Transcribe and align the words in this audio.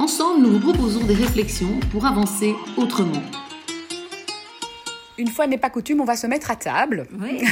Ensemble, 0.00 0.40
nous 0.46 0.52
vous 0.58 0.60
proposons 0.72 1.04
des 1.04 1.12
réflexions 1.12 1.78
pour 1.92 2.06
avancer 2.06 2.54
autrement. 2.78 3.20
Une 5.18 5.28
fois 5.28 5.46
n'est 5.46 5.58
pas 5.58 5.68
coutume, 5.68 6.00
on 6.00 6.06
va 6.06 6.16
se 6.16 6.26
mettre 6.26 6.50
à 6.50 6.56
table 6.56 7.06
Oui. 7.20 7.42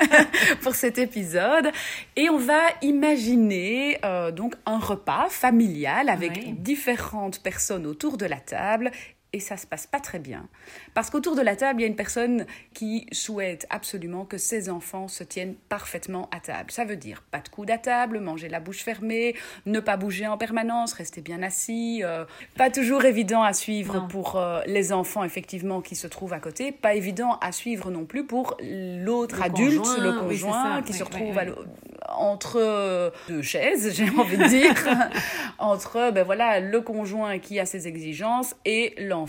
pour 0.62 0.74
cet 0.74 0.98
épisode 0.98 1.70
et 2.16 2.28
on 2.28 2.38
va 2.38 2.58
imaginer 2.82 3.98
euh, 4.04 4.32
donc 4.32 4.56
un 4.66 4.78
repas 4.80 5.28
familial 5.30 6.08
avec 6.08 6.32
Oui. 6.34 6.54
différentes 6.58 7.40
personnes 7.40 7.86
autour 7.86 8.16
de 8.16 8.26
la 8.26 8.38
table 8.40 8.90
et 9.34 9.40
ça 9.40 9.56
se 9.56 9.66
passe 9.66 9.86
pas 9.86 9.98
très 10.00 10.20
bien 10.20 10.46
parce 10.94 11.10
qu'autour 11.10 11.34
de 11.34 11.42
la 11.42 11.56
table 11.56 11.80
il 11.80 11.82
y 11.82 11.86
a 11.86 11.88
une 11.88 11.96
personne 11.96 12.46
qui 12.72 13.06
souhaite 13.12 13.66
absolument 13.68 14.24
que 14.24 14.38
ses 14.38 14.70
enfants 14.70 15.08
se 15.08 15.24
tiennent 15.24 15.56
parfaitement 15.68 16.28
à 16.30 16.38
table. 16.40 16.70
Ça 16.70 16.84
veut 16.84 16.96
dire 16.96 17.22
pas 17.32 17.40
de 17.40 17.48
coude 17.48 17.70
à 17.70 17.78
table, 17.78 18.20
manger 18.20 18.48
la 18.48 18.60
bouche 18.60 18.82
fermée, 18.84 19.34
ne 19.66 19.80
pas 19.80 19.96
bouger 19.96 20.26
en 20.28 20.38
permanence, 20.38 20.92
rester 20.92 21.20
bien 21.20 21.42
assis, 21.42 22.02
euh, 22.04 22.24
pas 22.56 22.70
toujours 22.70 23.04
évident 23.04 23.42
à 23.42 23.52
suivre 23.52 23.94
Non. 23.96 24.06
pour 24.08 24.36
euh, 24.36 24.60
les 24.66 24.92
enfants 24.92 25.24
effectivement 25.24 25.80
qui 25.80 25.96
se 25.96 26.06
trouvent 26.06 26.32
à 26.32 26.38
côté, 26.38 26.70
pas 26.70 26.94
évident 26.94 27.38
à 27.40 27.50
suivre 27.50 27.90
non 27.90 28.04
plus 28.04 28.24
pour 28.24 28.56
l'autre 28.62 29.42
adulte, 29.42 29.78
conjoint, 29.78 29.98
le 29.98 30.12
conjoint 30.20 30.82
qui 30.82 30.92
Oui, 30.92 30.98
se 30.98 31.04
retrouve 31.04 31.36
oui. 31.36 31.52
entre 32.16 32.58
euh, 32.60 33.10
deux 33.28 33.42
chaises, 33.42 33.92
j'ai 33.96 34.08
envie 34.10 34.36
de 34.36 34.46
dire, 34.46 34.74
entre 35.58 36.12
ben 36.12 36.22
voilà 36.22 36.60
le 36.60 36.80
conjoint 36.80 37.38
qui 37.40 37.58
a 37.58 37.66
ses 37.66 37.88
exigences 37.88 38.54
et 38.64 38.94
l'enfant 38.98 39.23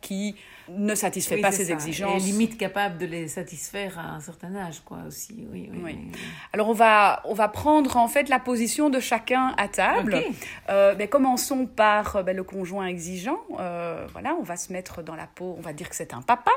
qui 0.00 0.36
ne 0.70 0.94
satisfait 0.94 1.36
Oui, 1.36 1.40
pas 1.42 1.52
ses 1.52 1.66
ça. 1.66 1.72
exigences. 1.72 2.22
Et 2.22 2.26
limite 2.26 2.58
capable 2.58 2.98
de 2.98 3.06
les 3.06 3.28
satisfaire 3.28 3.98
à 3.98 4.14
un 4.16 4.20
certain 4.20 4.54
âge, 4.54 4.82
quoi, 4.84 4.98
aussi. 5.06 5.46
Oui, 5.52 5.70
oui. 5.72 5.80
Oui. 5.82 5.98
oui. 6.12 6.18
Alors 6.52 6.68
on 6.68 6.74
va, 6.74 7.22
on 7.24 7.34
va 7.34 7.48
prendre 7.48 7.96
en 7.96 8.08
fait 8.08 8.28
la 8.28 8.38
position 8.38 8.90
de 8.90 9.00
chacun 9.00 9.54
à 9.56 9.68
table. 9.68 10.16
Ok. 10.16 10.34
Euh, 10.70 10.94
ben, 10.94 11.08
commençons 11.08 11.66
par 11.66 12.16
euh, 12.16 12.22
ben, 12.22 12.36
le 12.36 12.42
conjoint 12.44 12.86
exigeant. 12.86 13.38
Euh, 13.58 14.06
voilà, 14.12 14.34
on 14.38 14.42
va 14.42 14.56
se 14.56 14.72
mettre 14.72 15.02
dans 15.02 15.14
la 15.14 15.26
peau, 15.26 15.54
on 15.58 15.62
va 15.62 15.72
dire 15.72 15.88
que 15.88 15.96
c'est 15.96 16.12
un 16.14 16.22
papa. 16.22 16.50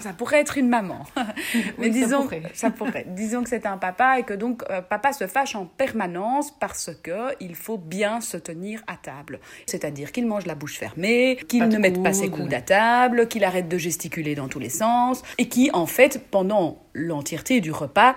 Ça 0.00 0.12
pourrait 0.12 0.40
être 0.40 0.56
une 0.58 0.68
maman. 0.68 1.04
Mais 1.78 1.86
ça 1.86 1.92
disons, 1.92 2.22
pourrait. 2.22 2.42
ça 2.54 2.70
pourrait. 2.70 3.04
Disons 3.08 3.42
que 3.42 3.48
c'est 3.50 3.66
un 3.66 3.76
papa 3.78 4.18
et 4.18 4.22
que 4.22 4.34
donc 4.34 4.62
euh, 4.70 4.80
papa 4.80 5.12
se 5.12 5.26
fâche 5.26 5.54
en 5.54 5.66
permanence 5.66 6.50
parce 6.58 6.90
que 7.02 7.34
il 7.40 7.54
faut 7.54 7.78
bien 7.78 8.20
se 8.20 8.36
tenir 8.36 8.82
à 8.86 8.96
table. 8.96 9.40
C'est-à-dire 9.66 10.12
qu'il 10.12 10.26
mange 10.26 10.46
la 10.46 10.54
bouche 10.54 10.78
fermée, 10.78 11.38
qu'il 11.48 11.66
ne 11.68 11.78
mette 11.78 12.02
pas 12.02 12.12
ses 12.12 12.30
coude. 12.38 12.46
coudes 12.46 12.54
à 12.54 12.60
table, 12.60 13.28
qu'il 13.28 13.44
arrête 13.44 13.68
de 13.68 13.78
gesticuler 13.78 14.34
dans 14.34 14.48
tous 14.48 14.58
les 14.58 14.70
sens 14.70 15.22
et 15.38 15.48
qui 15.48 15.70
en 15.72 15.86
fait 15.86 16.22
pendant 16.30 16.82
l'entièreté 16.94 17.60
du 17.60 17.70
repas 17.70 18.16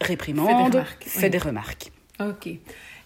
réprimande, 0.00 0.74
remarques, 0.74 1.04
fait 1.04 1.24
oui. 1.24 1.30
des 1.30 1.38
remarques. 1.38 1.92
Ok. 2.20 2.48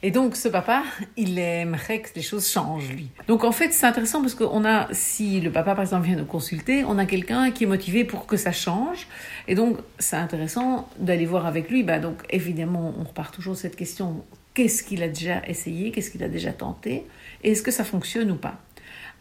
Et 0.05 0.11
donc, 0.11 0.35
ce 0.35 0.49
papa, 0.49 0.83
il 1.17 1.39
aimerait 1.39 2.01
que 2.01 2.09
les 2.17 2.23
choses 2.23 2.51
changent, 2.51 2.91
lui. 2.91 3.09
Donc, 3.29 3.45
en 3.45 3.53
fait, 3.53 3.73
c'est 3.73 3.87
intéressant 3.87 4.21
parce 4.21 4.35
qu'on 4.35 4.65
a, 4.65 4.89
si 4.93 5.41
le 5.41 5.53
papa, 5.53 5.77
par 5.77 5.83
exemple, 5.83 6.07
vient 6.07 6.17
nous 6.17 6.25
consulter, 6.25 6.83
on 6.85 6.99
a 6.99 7.07
quelqu'un 7.07 7.53
qui 7.53 7.65
est 7.65 7.67
motivé 7.69 8.03
pour 8.03 8.27
que 8.27 8.37
ça 8.37 8.51
change. 8.51 9.07
Et 9.47 9.55
donc, 9.55 9.79
c'est 10.01 10.17
intéressant 10.17 10.89
d'aller 10.99 11.25
voir 11.25 11.47
avec 11.47 11.71
lui. 11.71 11.85
Bah, 11.85 12.01
donc, 12.01 12.17
évidemment, 12.31 12.93
on 12.99 13.05
repart 13.05 13.33
toujours 13.33 13.57
cette 13.57 13.77
question 13.77 14.25
qu'est-ce 14.55 14.83
qu'il 14.83 15.05
a 15.05 15.09
déjà 15.09 15.41
essayé 15.47 15.93
Qu'est-ce 15.93 16.11
qu'il 16.11 16.25
a 16.25 16.29
déjà 16.29 16.53
tenté 16.53 17.07
Et 17.45 17.53
est-ce 17.53 17.63
que 17.63 17.71
ça 17.71 17.85
fonctionne 17.85 18.31
ou 18.33 18.37
pas? 18.37 18.59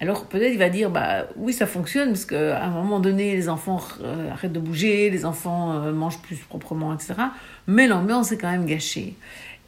Alors 0.01 0.25
peut-être 0.25 0.51
il 0.51 0.57
va 0.57 0.69
dire 0.69 0.89
bah 0.89 1.27
oui 1.37 1.53
ça 1.53 1.67
fonctionne 1.67 2.09
parce 2.09 2.25
qu'à 2.25 2.63
un 2.63 2.71
moment 2.71 2.99
donné 2.99 3.35
les 3.35 3.49
enfants 3.49 3.79
euh, 4.01 4.31
arrêtent 4.31 4.51
de 4.51 4.59
bouger, 4.59 5.11
les 5.11 5.25
enfants 5.25 5.73
euh, 5.73 5.93
mangent 5.93 6.21
plus 6.21 6.37
proprement 6.37 6.91
etc. 6.93 7.13
Mais 7.67 7.87
l'ambiance 7.87 8.31
est 8.31 8.37
quand 8.37 8.49
même 8.49 8.65
gâchée. 8.65 9.13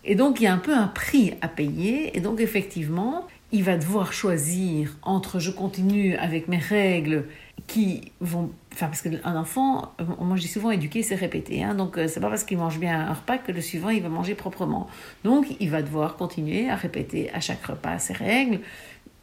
Et 0.03 0.16
donc 0.16 0.39
il 0.39 0.44
y 0.44 0.47
a 0.47 0.53
un 0.53 0.57
peu 0.57 0.73
un 0.73 0.88
prix 0.88 1.35
à 1.41 1.47
payer 1.47 2.17
et 2.17 2.19
donc 2.19 2.41
effectivement 2.41 3.27
il 3.51 3.63
va 3.63 3.77
devoir 3.77 4.11
choisir 4.11 4.97
entre 5.03 5.38
je 5.38 5.51
continue 5.51 6.16
avec 6.16 6.47
mes 6.47 6.57
règles 6.57 7.25
qui 7.67 8.11
vont 8.19 8.50
enfin 8.73 8.88
parce 8.88 9.03
qu'un 9.03 9.35
enfant 9.35 9.94
moi 10.19 10.35
je 10.35 10.41
dis 10.41 10.47
souvent 10.47 10.71
éduquer 10.71 11.03
c'est 11.03 11.13
répéter 11.13 11.63
hein, 11.63 11.75
donc 11.75 12.00
euh, 12.00 12.07
c'est 12.07 12.19
pas 12.19 12.29
parce 12.29 12.44
qu'il 12.44 12.57
mange 12.57 12.79
bien 12.79 13.00
un 13.00 13.13
repas 13.13 13.38
que 13.38 13.51
le 13.51 13.61
suivant 13.61 13.89
il 13.89 14.01
va 14.01 14.09
manger 14.09 14.33
proprement 14.33 14.88
donc 15.23 15.45
il 15.59 15.69
va 15.69 15.83
devoir 15.83 16.17
continuer 16.17 16.69
à 16.69 16.75
répéter 16.75 17.29
à 17.31 17.39
chaque 17.39 17.63
repas 17.63 18.00
ses 18.00 18.13
règles 18.13 18.59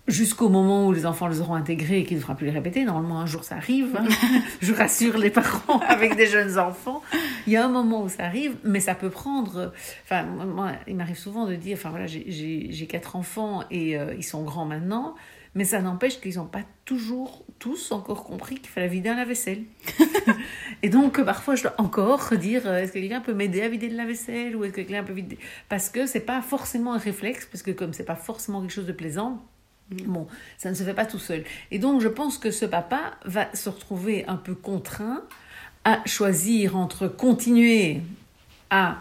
jusqu'au 0.09 0.49
moment 0.49 0.87
où 0.89 0.93
les 0.93 1.07
enfants 1.07 1.29
les 1.29 1.41
auront 1.41 1.55
intégrés 1.55 2.01
et 2.01 2.05
qu'il 2.05 2.17
ne 2.17 2.23
fera 2.23 2.35
plus 2.35 2.47
les 2.47 2.53
répéter. 2.53 2.85
Normalement, 2.85 3.21
un 3.21 3.27
jour, 3.27 3.45
ça 3.45 3.57
arrive. 3.57 3.97
hein. 3.97 4.05
Je 4.61 4.73
rassure 4.75 5.19
les 5.19 5.31
parents 5.31 5.79
avec 5.89 6.17
des 6.17 6.27
jeunes 6.27 6.59
enfants. 6.59 7.03
Il 7.47 7.53
y 7.53 7.57
a 7.57 7.65
un 7.65 7.69
moment 7.69 8.03
où 8.03 8.09
ça 8.09 8.25
arrive, 8.25 8.57
mais 8.65 8.81
ça 8.81 8.95
peut 8.95 9.11
prendre... 9.11 9.73
Enfin, 10.05 10.25
moi, 10.25 10.73
il 10.89 10.97
m'arrive 10.97 11.19
souvent 11.19 11.47
de 11.47 11.55
dire, 11.55 11.77
enfin 11.79 11.91
voilà, 11.91 12.07
j'ai- 12.07 12.87
quatre 12.89 13.15
enfants 13.17 13.63
et 13.71 13.97
euh, 13.97 14.15
ils 14.17 14.25
sont 14.25 14.43
grands 14.43 14.65
maintenant, 14.65 15.15
mais 15.55 15.65
ça 15.65 15.81
n'empêche 15.81 16.21
qu'ils 16.21 16.37
n'ont 16.39 16.47
pas 16.47 16.63
toujours 16.85 17.45
tous 17.61 17.93
encore 17.93 18.25
compris 18.25 18.57
qu'il 18.57 18.69
fallait 18.71 18.89
vider 18.89 19.11
un 19.11 19.15
lave-vaisselle. 19.17 19.63
et 20.83 20.89
donc, 20.89 21.23
parfois, 21.23 21.55
je 21.55 21.63
dois 21.65 21.75
encore 21.79 22.33
dire, 22.37 22.63
euh, 22.67 22.79
est-ce 22.79 22.93
que 22.93 22.99
quelqu'un 22.99 23.21
peut 23.21 23.35
m'aider 23.35 23.63
à 23.63 23.69
vider 23.69 23.89
le 23.89 23.97
lave-vaisselle 23.97 24.57
ou 24.57 24.65
est-ce 24.65 24.73
que 24.73 24.81
quelqu'un 24.81 25.05
peut 25.05 25.13
vider... 25.13 25.39
Parce 25.69 25.89
que 25.89 26.07
c'est 26.07 26.21
pas 26.21 26.43
forcément 26.43 26.95
un 26.95 26.99
réflexe, 26.99 27.47
parce 27.47 27.63
que 27.63 27.71
comme 27.71 27.93
c'est 27.93 28.05
pas 28.05 28.17
forcément 28.17 28.61
quelque 28.61 28.73
chose 28.73 28.87
de 28.87 28.93
plaisant, 28.93 29.41
Bon, 30.07 30.27
ça 30.57 30.71
ne 30.71 30.75
se 30.75 30.83
fait 30.85 30.95
pas 30.95 31.07
tout 31.07 31.19
seul. 31.19 31.45
Et 31.71 31.79
donc, 31.79 32.01
je 32.01 32.09
pense 32.09 32.39
que 32.39 32.51
ce 32.51 32.65
papa 32.65 33.15
va 33.25 33.53
se 33.55 33.69
retrouver 33.69 34.25
un 34.27 34.37
peu 34.37 34.55
contraint 34.55 35.23
à 35.85 36.01
choisir 36.07 36.77
entre 36.77 37.09
continuer 37.09 38.01
à 38.71 38.99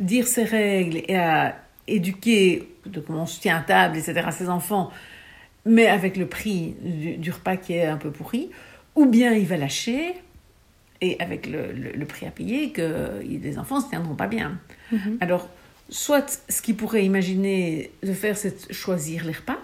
dire 0.00 0.26
ses 0.26 0.44
règles 0.44 1.00
et 1.08 1.16
à 1.16 1.56
éduquer 1.86 2.68
de 2.84 3.00
comment 3.00 3.22
on 3.22 3.26
se 3.26 3.40
tient 3.40 3.56
à 3.56 3.60
table, 3.62 3.96
etc., 3.96 4.20
à 4.26 4.32
ses 4.32 4.48
enfants, 4.48 4.90
mais 5.64 5.86
avec 5.86 6.16
le 6.16 6.26
prix 6.26 6.74
du, 6.82 7.16
du 7.16 7.30
repas 7.30 7.56
qui 7.56 7.72
est 7.74 7.86
un 7.86 7.96
peu 7.96 8.10
pourri, 8.10 8.50
ou 8.94 9.06
bien 9.06 9.32
il 9.32 9.46
va 9.46 9.56
lâcher 9.56 10.14
et 11.00 11.16
avec 11.20 11.46
le, 11.46 11.72
le- 11.72 11.92
le 11.92 12.06
prix 12.06 12.26
à 12.26 12.30
payer 12.30 12.72
que 12.72 13.20
les 13.22 13.58
enfants 13.58 13.78
ne 13.78 13.84
se 13.84 13.88
tiendront 13.88 14.14
pas 14.14 14.26
bien. 14.26 14.58
Alors, 15.20 15.48
soit 15.88 16.42
ce 16.48 16.60
qu'il 16.62 16.76
pourrait 16.76 17.04
imaginer 17.04 17.90
de 18.02 18.12
faire, 18.12 18.36
c'est 18.36 18.68
de 18.68 18.72
choisir 18.74 19.24
les 19.24 19.32
repas 19.32 19.58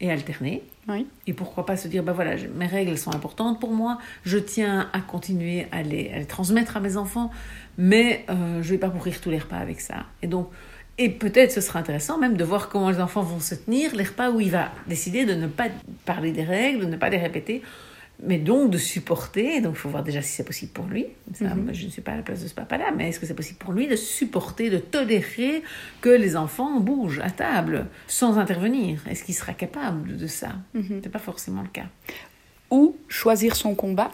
et 0.00 0.10
alterner. 0.10 0.62
Oui. 0.88 1.06
Et 1.26 1.32
pourquoi 1.32 1.66
pas 1.66 1.76
se 1.76 1.86
dire, 1.88 2.02
bah 2.02 2.12
voilà, 2.12 2.36
je- 2.36 2.46
mes 2.46 2.66
règles 2.66 2.96
sont 2.96 3.14
importantes 3.14 3.60
pour 3.60 3.72
moi, 3.72 3.98
je 4.24 4.38
tiens 4.38 4.88
à 4.92 5.00
continuer 5.00 5.66
à 5.72 5.82
les, 5.82 6.10
à 6.10 6.18
les 6.18 6.24
transmettre 6.26 6.76
à 6.76 6.80
mes 6.80 6.96
enfants, 6.96 7.30
mais 7.78 8.24
euh, 8.30 8.62
je 8.62 8.70
vais 8.70 8.78
pas 8.78 8.90
pourrir 8.90 9.20
tous 9.20 9.30
les 9.30 9.38
repas 9.38 9.58
avec 9.58 9.80
ça. 9.80 10.06
Et 10.22 10.26
donc, 10.26 10.48
et 10.98 11.08
peut-être 11.10 11.52
ce 11.52 11.60
sera 11.60 11.78
intéressant 11.78 12.18
même 12.18 12.36
de 12.36 12.44
voir 12.44 12.68
comment 12.68 12.90
les 12.90 13.00
enfants 13.00 13.22
vont 13.22 13.40
se 13.40 13.54
tenir, 13.54 13.94
les 13.94 14.04
repas 14.04 14.30
où 14.30 14.40
il 14.40 14.50
va 14.50 14.70
décider 14.86 15.24
de 15.24 15.34
ne 15.34 15.46
pas 15.46 15.68
parler 16.04 16.32
des 16.32 16.44
règles, 16.44 16.80
de 16.80 16.90
ne 16.90 16.96
pas 16.96 17.08
les 17.10 17.16
répéter, 17.18 17.62
mais 18.22 18.38
donc 18.38 18.70
de 18.70 18.78
supporter, 18.78 19.60
donc 19.60 19.74
il 19.74 19.78
faut 19.78 19.88
voir 19.88 20.02
déjà 20.02 20.20
si 20.22 20.32
c'est 20.32 20.44
possible 20.44 20.72
pour 20.72 20.86
lui, 20.86 21.06
Ça, 21.34 21.54
moi, 21.54 21.72
je 21.72 21.86
ne 21.86 21.90
suis 21.90 22.02
pas 22.02 22.12
à 22.12 22.16
la 22.16 22.22
place 22.22 22.42
de 22.42 22.48
ce 22.48 22.54
papa-là, 22.54 22.92
mais 22.96 23.08
est-ce 23.08 23.20
que 23.20 23.26
c'est 23.26 23.34
possible 23.34 23.58
pour 23.58 23.72
lui 23.72 23.86
de 23.88 23.96
supporter, 23.96 24.68
de 24.70 24.78
tolérer 24.78 25.62
que 26.00 26.10
les 26.10 26.36
enfants 26.36 26.80
bougent 26.80 27.20
à 27.20 27.30
table 27.30 27.86
sans 28.06 28.38
intervenir? 28.38 29.02
Est-ce 29.08 29.24
qu'il 29.24 29.34
sera 29.34 29.54
capable 29.54 30.16
de 30.16 30.26
ça? 30.26 30.50
C'est 31.02 31.10
pas 31.10 31.18
forcément 31.18 31.62
le 31.62 31.68
cas. 31.68 31.86
Ou 32.70 32.96
choisir 33.08 33.56
son 33.56 33.74
combat 33.74 34.10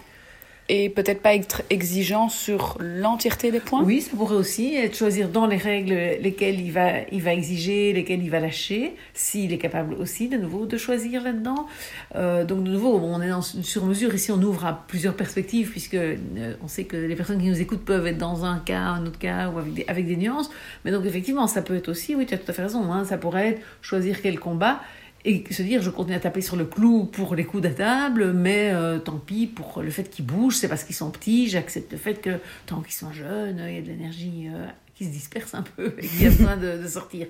et 0.69 0.89
peut-être 0.89 1.23
pas 1.23 1.35
être 1.35 1.63
exigeant 1.71 2.29
sur 2.29 2.77
l'entièreté 2.81 3.51
des 3.51 3.61
points? 3.61 3.83
Oui, 3.83 4.01
ça 4.01 4.17
pourrait 4.17 4.37
aussi 4.37 4.75
être 4.75 4.97
choisir 4.97 5.29
dans 5.29 5.47
les 5.47 5.57
règles 5.57 5.95
lesquelles 6.21 6.61
il 6.61 6.73
va, 6.73 7.03
il 7.13 7.23
va 7.23 7.33
exiger, 7.33 7.93
lesquelles 7.93 8.23
il 8.23 8.31
va 8.31 8.41
lâcher, 8.41 8.95
s'il 9.15 9.53
est 9.53 9.59
capable 9.59 9.95
aussi 9.95 10.29
de 10.29 10.37
nouveau 10.37 10.67
de 10.67 10.77
choisir 10.77 11.23
là-dedans. 11.23 11.67
Euh, 12.15 12.45
donc 12.45 12.65
de 12.65 12.71
nouveau, 12.71 12.99
on 12.99 13.21
est 13.23 13.29
dans 13.29 13.41
une 13.41 13.63
sur-mesure, 13.63 14.15
ici 14.15 14.33
on 14.33 14.43
ouvre 14.43 14.67
à 14.67 14.85
plusieurs 14.89 15.15
perspectives, 15.15 15.71
puisque 15.71 15.95
euh, 15.95 16.17
on 16.63 16.69
sait 16.69 16.85
que 16.85 16.97
les 16.97 17.15
personnes 17.15 17.41
qui 17.41 17.49
nous 17.49 17.61
écoutent 17.61 17.85
peuvent 17.85 18.07
être 18.07 18.19
dans 18.19 18.45
un 18.45 18.59
cas, 18.59 18.81
un 18.81 19.07
autre 19.07 19.19
cas, 19.19 19.51
ou 19.51 19.59
avec 19.59 19.75
des, 19.75 19.85
avec 19.89 20.07
des 20.07 20.17
nuances. 20.17 20.51
Mais 20.85 20.91
donc 20.91 21.05
effectivement, 21.07 21.47
ça 21.47 21.63
peut 21.63 21.77
être 21.77 21.89
aussi, 21.89 22.15
oui, 22.15 22.27
tu 22.27 22.35
as 22.35 22.39
tout 22.39 22.51
à 22.51 22.53
fait 22.53 22.63
raison, 22.63 22.93
hein, 22.93 23.05
ça 23.05 23.19
pourrait 23.19 23.49
être 23.49 23.63
choisir 23.83 24.21
quel 24.23 24.39
combat 24.39 24.81
et 25.27 25.45
se 25.51 25.63
dire 25.63 25.83
je 25.83 25.91
continue 25.91 26.17
à 26.17 26.21
taper 26.21 26.41
sur 26.41 26.57
le 26.57 26.65
clou 26.65 27.05
pour 27.05 27.35
les 27.35 27.45
coups 27.45 27.65
de 27.65 27.69
table, 27.69 28.33
mais 28.33 28.71
euh, 28.73 28.99
tant 28.99 29.19
pis 29.19 29.47
pour 29.47 29.83
le 29.83 29.91
fait 29.91 30.05
qu'ils 30.05 30.25
bougent, 30.25 30.57
c'est 30.57 30.69
parce 30.69 30.85
qu'ils 30.85 30.95
sont 30.95 31.11
petits, 31.11 31.49
j'accepte 31.49 31.93
le 31.93 31.99
fait 31.99 32.15
que 32.15 32.39
tant 32.65 32.81
qu'ils 32.81 32.95
sont 32.95 33.13
jeunes, 33.13 33.61
il 33.67 33.75
y 33.75 33.79
a 33.79 33.83
de 33.83 33.89
l'énergie 33.89 34.49
euh, 34.49 34.67
qui 34.95 35.05
se 35.05 35.11
disperse 35.11 35.55
un 35.55 35.63
peu 35.63 35.95
et 35.99 36.07
qui 36.07 36.27
a 36.27 36.31
besoin 36.31 36.57
de, 36.57 36.81
de 36.81 36.87
sortir. 36.87 37.27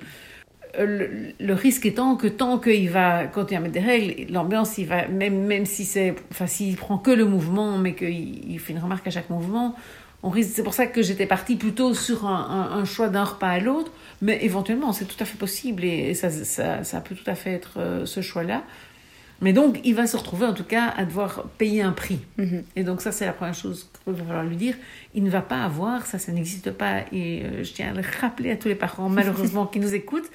le, 0.79 1.33
le, 1.41 1.55
risque 1.55 1.87
étant 1.87 2.17
que 2.17 2.27
tant 2.27 2.59
qu'il 2.59 2.91
va 2.91 3.27
continuer 3.27 3.57
à 3.57 3.61
mettre 3.63 3.75
des 3.75 3.81
règles, 3.81 4.31
l'ambiance, 4.31 4.77
il 4.77 4.87
va, 4.87 5.09
même, 5.09 5.47
même 5.47 5.65
si 5.65 5.87
c'est, 5.87 6.15
enfin, 6.31 6.47
s'il 6.47 6.77
prend 6.77 6.99
que 6.99 7.11
le 7.11 7.25
mouvement, 7.25 7.79
mais 7.79 7.95
qu'il 7.95 8.53
il 8.53 8.61
fait 8.61 8.75
une 8.75 8.79
remarque 8.81 9.07
à 9.07 9.11
chaque 9.11 9.31
mouvement, 9.31 9.75
risque, 10.31 10.53
c'est 10.55 10.63
pour 10.63 10.75
ça 10.75 10.87
que 10.87 11.03
j'étais 11.03 11.27
partie 11.27 11.57
plutôt 11.57 11.95
sur 11.95 12.27
un, 12.27 12.71
un, 12.73 12.79
un 12.79 12.85
choix 12.85 13.09
d'un 13.09 13.25
repas 13.25 13.49
à 13.49 13.59
l'autre, 13.61 13.93
mais 14.23 14.39
éventuellement, 14.43 14.93
c'est 14.93 15.05
tout 15.05 15.17
à 15.21 15.25
fait 15.25 15.37
possible 15.39 15.85
et, 15.85 16.15
ça, 16.15 16.31
ça, 16.31 16.85
ça, 16.85 17.01
peut 17.01 17.15
tout 17.15 17.29
à 17.31 17.35
fait 17.35 17.53
être 17.53 17.79
euh, 17.79 18.07
ce 18.07 18.21
choix-là. 18.21 18.63
Mais 19.43 19.53
donc, 19.53 19.81
il 19.85 19.95
va 19.95 20.07
se 20.07 20.17
retrouver 20.17 20.47
en 20.47 20.55
tout 20.55 20.65
cas 20.65 20.95
à 20.97 21.05
devoir 21.05 21.45
payer 21.59 21.83
un 21.83 21.93
prix. 21.93 22.21
-hmm. 22.39 22.63
Et 22.75 22.85
donc, 22.85 23.03
ça, 23.03 23.13
c'est 23.13 23.27
la 23.27 23.35
première 23.35 23.55
chose 23.55 23.91
qu'il 24.05 24.15
va 24.15 24.25
falloir 24.25 24.45
lui 24.45 24.57
dire. 24.57 24.75
Il 25.15 25.23
ne 25.25 25.31
va 25.31 25.43
pas 25.43 25.63
avoir, 25.63 26.07
ça, 26.07 26.19
ça 26.19 26.33
n'existe 26.33 26.71
pas. 26.71 27.01
Et 27.13 27.43
euh, 27.43 27.63
je 27.63 27.73
tiens 27.75 27.91
à 27.91 27.93
le 27.93 28.03
rappeler 28.21 28.51
à 28.53 28.57
tous 28.57 28.69
les 28.69 28.75
parents, 28.75 29.11
malheureusement, 29.11 29.67
qui 29.67 29.79
nous 29.79 29.95
écoutent. 29.95 30.31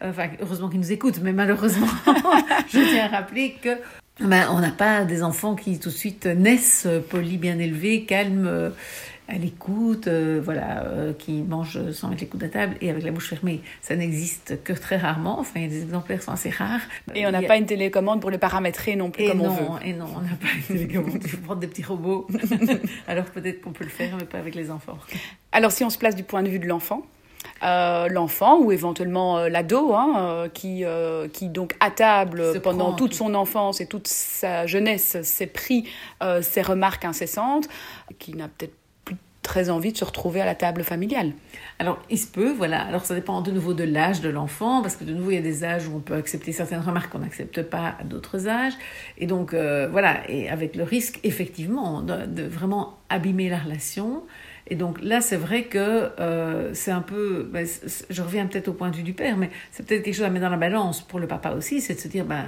Enfin, 0.00 0.28
heureusement 0.40 0.70
qu'ils 0.70 0.80
nous 0.80 0.92
écoutent, 0.92 1.20
mais 1.22 1.34
malheureusement, 1.34 1.92
je 2.72 2.80
tiens 2.90 3.06
à 3.06 3.08
rappeler 3.08 3.56
que 3.62 3.74
ben, 4.20 4.48
on 4.50 4.60
n'a 4.60 4.70
pas 4.70 5.04
des 5.04 5.22
enfants 5.22 5.54
qui 5.54 5.78
tout 5.78 5.90
de 5.90 5.94
suite 5.94 6.24
naissent 6.24 6.88
polis, 7.10 7.38
bien 7.38 7.58
élevés, 7.58 8.04
calmes 8.04 8.72
à 9.28 9.34
l'écoute, 9.34 10.06
euh, 10.06 10.40
voilà, 10.42 10.84
euh, 10.84 11.12
qui 11.12 11.42
mange 11.42 11.90
sans 11.92 12.08
mettre 12.08 12.22
les 12.22 12.28
coudes 12.28 12.44
à 12.44 12.48
table 12.48 12.76
et 12.80 12.90
avec 12.90 13.04
la 13.04 13.10
bouche 13.10 13.28
fermée. 13.28 13.60
Ça 13.80 13.96
n'existe 13.96 14.62
que 14.62 14.72
très 14.72 14.96
rarement. 14.96 15.40
Enfin, 15.40 15.66
des 15.66 15.82
exemplaires 15.82 16.22
sont 16.22 16.32
assez 16.32 16.50
rares. 16.50 16.80
Et 17.14 17.26
on 17.26 17.30
n'a 17.30 17.38
a... 17.38 17.42
pas 17.42 17.56
une 17.56 17.66
télécommande 17.66 18.20
pour 18.20 18.30
les 18.30 18.38
paramétrer 18.38 18.96
non 18.96 19.10
plus 19.10 19.24
et 19.24 19.28
comme 19.28 19.38
non, 19.38 19.56
on 19.68 19.74
veut. 19.74 19.86
Et 19.86 19.92
non, 19.92 20.06
on 20.16 20.20
n'a 20.20 20.36
pas 20.36 20.48
une 20.56 20.62
télécommande. 20.62 21.20
Il 21.22 21.28
faut 21.28 21.38
prendre 21.38 21.60
des 21.60 21.66
petits 21.66 21.82
robots. 21.82 22.26
Alors 23.08 23.24
peut-être 23.26 23.60
qu'on 23.60 23.72
peut 23.72 23.84
le 23.84 23.90
faire, 23.90 24.16
mais 24.18 24.24
pas 24.26 24.38
avec 24.38 24.54
les 24.54 24.70
enfants. 24.70 24.98
Alors 25.52 25.72
si 25.72 25.84
on 25.84 25.90
se 25.90 25.98
place 25.98 26.14
du 26.14 26.22
point 26.22 26.42
de 26.42 26.48
vue 26.48 26.58
de 26.58 26.66
l'enfant, 26.66 27.02
euh, 27.62 28.08
l'enfant 28.08 28.60
ou 28.60 28.70
éventuellement 28.70 29.38
euh, 29.38 29.48
l'ado 29.48 29.94
hein, 29.94 30.14
euh, 30.18 30.48
qui, 30.48 30.84
qui 31.32 31.48
donc 31.48 31.74
à 31.80 31.90
table 31.90 32.52
Se 32.52 32.58
pendant 32.58 32.92
toute 32.92 33.12
tout. 33.12 33.16
son 33.16 33.34
enfance 33.34 33.80
et 33.80 33.86
toute 33.86 34.08
sa 34.08 34.66
jeunesse 34.66 35.22
s'est 35.22 35.46
pris 35.46 35.88
ces 36.42 36.62
remarques 36.62 37.04
incessantes 37.04 37.68
qui 38.18 38.34
n'a 38.34 38.48
peut-être 38.48 38.74
très 39.46 39.70
envie 39.70 39.92
de 39.92 39.96
se 39.96 40.04
retrouver 40.04 40.40
à 40.40 40.44
la 40.44 40.56
table 40.56 40.82
familiale. 40.82 41.32
Alors, 41.78 42.02
il 42.10 42.18
se 42.18 42.26
peut, 42.26 42.52
voilà. 42.52 42.80
Alors, 42.80 43.06
ça 43.06 43.14
dépend 43.14 43.40
de 43.42 43.52
nouveau 43.52 43.74
de 43.74 43.84
l'âge 43.84 44.20
de 44.20 44.28
l'enfant, 44.28 44.82
parce 44.82 44.96
que 44.96 45.04
de 45.04 45.14
nouveau, 45.14 45.30
il 45.30 45.34
y 45.36 45.38
a 45.38 45.42
des 45.42 45.62
âges 45.62 45.86
où 45.86 45.94
on 45.94 46.00
peut 46.00 46.14
accepter 46.14 46.50
certaines 46.50 46.80
remarques 46.80 47.12
qu'on 47.12 47.20
n'accepte 47.20 47.62
pas 47.62 47.94
à 48.00 48.04
d'autres 48.04 48.48
âges. 48.48 48.72
Et 49.18 49.26
donc, 49.26 49.54
euh, 49.54 49.88
voilà. 49.90 50.28
Et 50.28 50.48
avec 50.48 50.74
le 50.74 50.82
risque, 50.82 51.20
effectivement, 51.22 52.02
de, 52.02 52.42
vraiment 52.42 52.98
abîmer 53.08 53.48
la 53.48 53.58
relation. 53.58 54.24
Et 54.66 54.74
donc, 54.74 55.00
là, 55.00 55.20
c'est 55.20 55.36
vrai 55.36 55.64
que 55.64 56.10
euh, 56.18 56.74
c'est 56.74 56.90
un 56.90 57.02
peu. 57.02 57.48
Ben, 57.52 57.64
je 58.10 58.22
reviens 58.22 58.46
peut-être 58.46 58.66
au 58.66 58.72
point 58.72 58.90
de 58.90 58.96
vue 58.96 59.04
du 59.04 59.12
père, 59.12 59.36
mais 59.36 59.50
c'est 59.70 59.86
peut-être 59.86 60.02
quelque 60.02 60.14
chose 60.14 60.24
à 60.24 60.30
mettre 60.30 60.44
dans 60.44 60.50
la 60.50 60.56
balance 60.56 61.02
pour 61.02 61.20
le 61.20 61.28
papa 61.28 61.52
aussi, 61.52 61.80
c'est 61.80 61.94
de 61.94 62.00
se 62.00 62.08
dire 62.08 62.24
ben, 62.24 62.46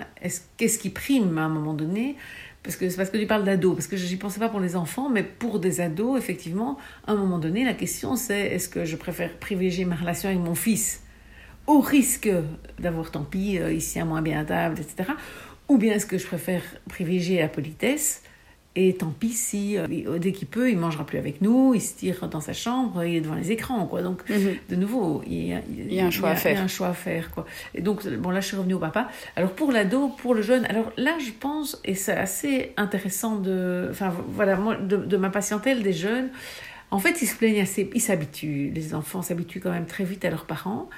qu'est-ce 0.57 0.79
qui 0.81 0.91
prime 0.91 1.39
à 1.39 1.43
un 1.43 1.49
moment 1.49 1.75
donné 1.75 2.17
parce 2.63 2.77
que 2.77 2.89
c'est 2.89 2.97
parce 2.97 3.11
que 3.11 3.17
tu 3.17 3.27
parles 3.27 3.45
d'ados, 3.45 3.75
parce 3.75 3.87
que 3.87 3.97
je 3.97 4.07
n'y 4.07 4.17
pensais 4.17 4.41
pas 4.41 4.49
pour 4.49 4.61
les 4.61 4.77
enfants, 4.77 5.09
mais 5.09 5.23
pour 5.23 5.61
des 5.61 5.81
ados, 5.81 6.19
effectivement, 6.19 6.79
à 7.07 7.13
un 7.13 7.17
moment 7.17 7.39
donné, 7.39 7.65
la 7.65 7.75
question 7.75 8.17
c'est 8.17 8.49
est-ce 8.49 8.69
que 8.69 8.85
je 8.85 8.97
préfère 8.97 9.39
privilégier 9.39 9.85
ma 9.85 9.97
relation 9.97 10.29
avec 10.29 10.41
mon 10.41 10.55
fils 10.55 11.03
au 11.67 11.81
risque 11.81 12.31
d'avoir 12.79 13.11
tant 13.11 13.25
pis, 13.25 13.59
euh, 13.59 13.73
ici 13.73 14.01
à 14.01 14.05
moins 14.05 14.23
bien 14.23 14.41
à 14.41 14.45
table, 14.45 14.81
etc. 14.81 15.11
Ou 15.69 15.77
bien 15.77 15.95
est-ce 15.95 16.07
que 16.07 16.17
je 16.17 16.27
préfère 16.27 16.63
privilégier 16.89 17.41
la 17.41 17.49
politesse 17.49 18.23
et 18.77 18.95
tant 18.95 19.11
pis 19.11 19.31
si, 19.31 19.77
euh, 19.77 20.19
dès 20.19 20.33
qu'il 20.33 20.47
peut, 20.47 20.71
il 20.71 20.79
mangera 20.79 21.05
plus 21.05 21.19
avec 21.19 21.41
nous, 21.41 21.75
il 21.75 21.81
se 21.81 21.95
tire 21.95 22.29
dans 22.29 22.41
sa 22.41 22.53
chambre, 22.53 23.03
il 23.03 23.17
est 23.17 23.21
devant 23.21 23.35
les 23.35 23.51
écrans, 23.51 23.87
quoi. 23.87 24.03
Donc, 24.03 24.29
mm 24.29 24.35
-hmm. 24.35 24.57
de 24.71 24.77
nouveau, 24.77 25.23
il 25.27 25.49
y, 25.49 25.53
a, 25.53 25.61
il 25.69 25.93
y 25.93 26.01
a 26.01 26.07
un 26.07 26.11
choix 26.11 26.29
il 26.29 26.33
y 26.33 26.35
a, 26.35 26.39
à 26.39 26.41
faire. 26.41 26.53
Il 26.53 26.59
y 26.59 26.61
a 26.61 26.65
un 26.65 26.69
choix 26.69 26.89
à 26.89 26.95
faire, 26.95 27.31
quoi. 27.31 27.45
Et 27.75 27.83
donc, 27.83 28.07
bon, 28.07 28.31
là, 28.31 28.41
je 28.41 28.47
suis 28.47 28.57
revenue 28.57 28.75
au 28.75 28.79
papa. 28.89 29.09
Alors, 29.37 29.53
pour 29.53 29.73
l'ado, 29.73 30.09
pour 30.23 30.33
le 30.35 30.43
jeune, 30.43 30.65
alors 30.67 30.93
là, 30.97 31.15
je 31.27 31.33
pense, 31.47 31.69
et 31.85 31.95
c'est 31.95 32.19
assez 32.29 32.73
intéressant 32.77 33.35
de, 33.49 33.89
enfin, 33.91 34.11
voilà, 34.39 34.57
moi, 34.57 34.77
de, 34.77 34.97
de 35.13 35.17
ma 35.17 35.31
patientèle 35.31 35.83
des 35.83 35.97
jeunes, 36.07 36.29
en 36.91 36.99
fait, 36.99 37.15
ils 37.23 37.27
se 37.27 37.37
plaignent 37.37 37.61
assez, 37.69 37.83
ils 37.95 38.01
s'habituent, 38.01 38.71
les 38.79 38.95
enfants 38.95 39.23
s'habituent 39.23 39.61
quand 39.61 39.73
même 39.79 39.87
très 39.87 40.05
vite 40.05 40.25
à 40.25 40.31
leurs 40.31 40.47
parents. 40.47 40.89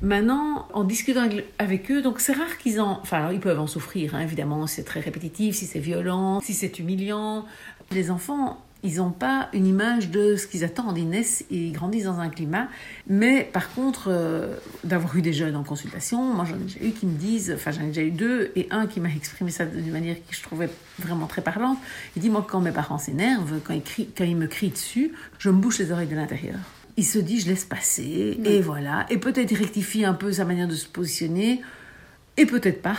Maintenant, 0.00 0.66
en 0.72 0.84
discutant 0.84 1.28
avec 1.58 1.90
eux, 1.90 2.02
donc 2.02 2.18
c'est 2.20 2.32
rare 2.32 2.58
qu'ils 2.58 2.80
en... 2.80 2.98
Enfin, 3.02 3.30
ils 3.32 3.40
peuvent 3.40 3.60
en 3.60 3.66
souffrir, 3.66 4.14
hein, 4.14 4.20
évidemment, 4.20 4.66
c'est 4.66 4.82
très 4.82 5.00
répétitif, 5.00 5.54
si 5.54 5.66
c'est 5.66 5.78
violent, 5.78 6.40
si 6.40 6.54
c'est 6.54 6.78
humiliant. 6.78 7.44
Les 7.92 8.10
enfants, 8.10 8.58
ils 8.84 8.96
n'ont 8.96 9.10
pas 9.10 9.48
une 9.52 9.66
image 9.66 10.10
de 10.10 10.34
ce 10.34 10.46
qu'ils 10.46 10.64
attendent. 10.64 10.98
Ils 10.98 11.08
naissent 11.08 11.44
et 11.50 11.56
ils 11.56 11.72
grandissent 11.72 12.04
dans 12.04 12.18
un 12.18 12.28
climat. 12.28 12.68
Mais 13.06 13.44
par 13.44 13.72
contre, 13.72 14.08
euh, 14.08 14.56
d'avoir 14.82 15.16
eu 15.16 15.22
des 15.22 15.32
jeunes 15.32 15.54
en 15.54 15.62
consultation, 15.62 16.34
moi 16.34 16.44
j'en 16.44 16.56
ai 16.56 16.64
déjà 16.64 16.80
eu 16.80 16.90
qui 16.90 17.06
me 17.06 17.16
disent, 17.16 17.52
enfin 17.54 17.70
j'en 17.70 17.82
ai 17.82 17.88
déjà 17.88 18.02
eu 18.02 18.10
deux, 18.10 18.50
et 18.56 18.66
un 18.70 18.86
qui 18.86 19.00
m'a 19.00 19.08
exprimé 19.16 19.50
ça 19.50 19.64
d'une 19.66 19.92
manière 19.92 20.16
que 20.16 20.34
je 20.34 20.42
trouvais 20.42 20.68
vraiment 20.98 21.26
très 21.26 21.42
parlante. 21.42 21.78
Il 22.16 22.22
dit, 22.22 22.30
moi 22.30 22.44
quand 22.48 22.60
mes 22.60 22.72
parents 22.72 22.98
s'énervent, 22.98 23.60
quand, 23.62 23.74
ils 23.74 23.82
crient, 23.82 24.08
quand 24.16 24.24
ils 24.24 24.36
me 24.36 24.46
crient 24.46 24.70
dessus, 24.70 25.12
je 25.38 25.50
me 25.50 25.56
bouche 25.56 25.78
les 25.78 25.92
oreilles 25.92 26.08
de 26.08 26.16
l'intérieur 26.16 26.58
il 26.96 27.04
se 27.04 27.18
dit 27.18 27.40
je 27.40 27.48
laisse 27.48 27.64
passer 27.64 28.38
mmh. 28.38 28.46
et 28.46 28.60
voilà 28.60 29.06
et 29.10 29.18
peut-être 29.18 29.50
il 29.50 29.58
rectifie 29.58 30.04
un 30.04 30.14
peu 30.14 30.32
sa 30.32 30.44
manière 30.44 30.68
de 30.68 30.74
se 30.74 30.86
positionner 30.86 31.60
et 32.36 32.46
peut-être 32.46 32.82
pas 32.82 32.96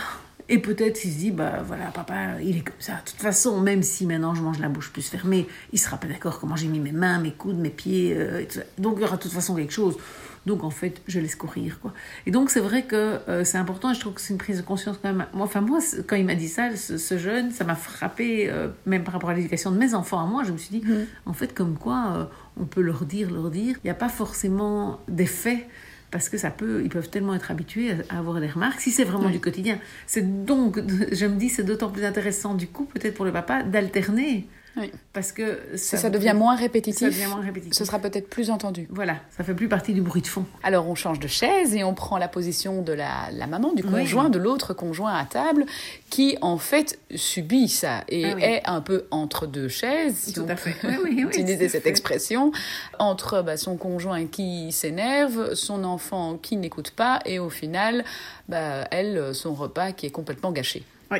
et 0.48 0.58
peut-être 0.58 1.04
il 1.04 1.12
se 1.12 1.18
dit 1.18 1.30
bah 1.30 1.62
voilà 1.66 1.86
papa 1.86 2.40
il 2.42 2.58
est 2.58 2.60
comme 2.60 2.74
ça 2.78 2.94
de 2.94 3.10
toute 3.10 3.20
façon 3.20 3.60
même 3.60 3.82
si 3.82 4.06
maintenant 4.06 4.34
je 4.34 4.42
mange 4.42 4.58
la 4.58 4.68
bouche 4.68 4.90
plus 4.90 5.08
fermée 5.08 5.46
il 5.72 5.78
sera 5.78 5.96
pas 5.96 6.06
d'accord 6.06 6.38
comment 6.38 6.56
j'ai 6.56 6.68
mis 6.68 6.80
mes 6.80 6.92
mains 6.92 7.18
mes 7.18 7.32
coudes 7.32 7.58
mes 7.58 7.70
pieds 7.70 8.14
euh, 8.14 8.40
et 8.40 8.46
tout 8.46 8.56
ça. 8.56 8.62
donc 8.78 8.94
il 8.98 9.02
y 9.02 9.04
aura 9.04 9.16
de 9.16 9.22
toute 9.22 9.32
façon 9.32 9.54
quelque 9.56 9.72
chose 9.72 9.96
donc 10.44 10.62
en 10.62 10.70
fait 10.70 11.00
je 11.06 11.18
laisse 11.18 11.34
courir 11.34 11.80
quoi 11.80 11.94
et 12.26 12.30
donc 12.30 12.50
c'est 12.50 12.60
vrai 12.60 12.82
que 12.82 13.20
euh, 13.28 13.44
c'est 13.44 13.56
important 13.56 13.90
et 13.90 13.94
je 13.94 14.00
trouve 14.00 14.12
que 14.12 14.20
c'est 14.20 14.34
une 14.34 14.38
prise 14.38 14.58
de 14.58 14.62
conscience 14.62 14.98
quand 15.00 15.08
même 15.08 15.26
moi, 15.32 15.46
enfin 15.46 15.62
moi 15.62 15.78
quand 16.06 16.16
il 16.16 16.26
m'a 16.26 16.34
dit 16.34 16.48
ça 16.48 16.76
ce, 16.76 16.98
ce 16.98 17.16
jeune 17.16 17.50
ça 17.50 17.64
m'a 17.64 17.74
frappé 17.74 18.50
euh, 18.50 18.68
même 18.84 19.02
par 19.02 19.14
rapport 19.14 19.30
à 19.30 19.34
l'éducation 19.34 19.70
de 19.70 19.78
mes 19.78 19.94
enfants 19.94 20.20
à 20.20 20.26
moi 20.26 20.44
je 20.44 20.52
me 20.52 20.58
suis 20.58 20.78
dit 20.78 20.86
mmh. 20.86 21.06
en 21.24 21.32
fait 21.32 21.54
comme 21.54 21.78
quoi 21.78 22.30
on 22.58 22.64
peut 22.64 22.80
leur 22.80 23.04
dire, 23.04 23.30
leur 23.30 23.50
dire. 23.50 23.76
Il 23.82 23.86
n'y 23.86 23.90
a 23.90 23.94
pas 23.94 24.08
forcément 24.08 25.00
d'effet 25.08 25.66
parce 26.10 26.28
que 26.28 26.38
ça 26.38 26.50
peut, 26.50 26.82
ils 26.84 26.90
peuvent 26.90 27.10
tellement 27.10 27.34
être 27.34 27.50
habitués 27.50 27.90
à 28.08 28.18
avoir 28.18 28.40
des 28.40 28.46
remarques, 28.46 28.80
si 28.80 28.92
c'est 28.92 29.02
vraiment 29.02 29.26
oui. 29.26 29.32
du 29.32 29.40
quotidien. 29.40 29.80
C'est 30.06 30.44
donc, 30.44 30.80
je 31.12 31.26
me 31.26 31.36
dis, 31.36 31.48
c'est 31.48 31.64
d'autant 31.64 31.90
plus 31.90 32.04
intéressant 32.04 32.54
du 32.54 32.68
coup, 32.68 32.84
peut-être 32.84 33.14
pour 33.14 33.24
le 33.24 33.32
papa, 33.32 33.64
d'alterner. 33.64 34.46
Oui. 34.76 34.90
Parce 35.12 35.30
que 35.30 35.60
ça, 35.76 35.96
ça 35.96 36.10
devient 36.10 36.34
moins 36.34 36.56
répétitif. 36.56 36.98
Ça 36.98 37.06
devient 37.06 37.30
moins 37.30 37.40
répétitif. 37.42 37.74
Ce 37.74 37.84
sera 37.84 37.98
peut-être 37.98 38.28
plus 38.28 38.50
entendu. 38.50 38.88
Voilà, 38.90 39.16
ça 39.36 39.44
fait 39.44 39.54
plus 39.54 39.68
partie 39.68 39.92
du 39.94 40.02
bruit 40.02 40.22
de 40.22 40.26
fond. 40.26 40.44
Alors 40.62 40.88
on 40.88 40.94
change 40.94 41.20
de 41.20 41.28
chaise 41.28 41.74
et 41.74 41.84
on 41.84 41.94
prend 41.94 42.18
la 42.18 42.28
position 42.28 42.82
de 42.82 42.92
la, 42.92 43.30
la 43.32 43.46
maman, 43.46 43.72
du 43.72 43.84
conjoint, 43.84 44.24
oui. 44.24 44.30
de 44.30 44.38
l'autre 44.38 44.74
conjoint 44.74 45.14
à 45.14 45.24
table, 45.24 45.66
qui 46.10 46.36
en 46.40 46.58
fait 46.58 46.98
subit 47.14 47.68
ça 47.68 48.02
et 48.08 48.24
ah 48.24 48.32
oui. 48.34 48.42
est 48.42 48.62
un 48.66 48.80
peu 48.80 49.06
entre 49.10 49.46
deux 49.46 49.68
chaises, 49.68 50.16
si 50.16 50.32
Tout 50.32 50.42
on 50.42 50.48
à 50.48 50.56
fait. 50.56 50.74
oui, 51.04 51.20
utiliser 51.20 51.68
cette 51.68 51.84
fait. 51.84 51.88
expression, 51.90 52.50
entre 52.98 53.42
bah, 53.42 53.56
son 53.56 53.76
conjoint 53.76 54.26
qui 54.26 54.72
s'énerve, 54.72 55.54
son 55.54 55.84
enfant 55.84 56.36
qui 56.36 56.56
n'écoute 56.56 56.90
pas 56.90 57.20
et 57.26 57.38
au 57.38 57.50
final, 57.50 58.04
bah, 58.48 58.86
elle, 58.90 59.34
son 59.34 59.54
repas 59.54 59.92
qui 59.92 60.06
est 60.06 60.10
complètement 60.10 60.50
gâché. 60.50 60.82
Oui. 61.10 61.18